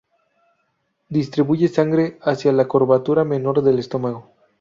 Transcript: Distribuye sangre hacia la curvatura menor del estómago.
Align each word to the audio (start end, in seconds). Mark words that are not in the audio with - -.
Distribuye 1.17 1.67
sangre 1.67 2.17
hacia 2.23 2.51
la 2.53 2.67
curvatura 2.67 3.23
menor 3.23 3.61
del 3.61 3.77
estómago. 3.77 4.31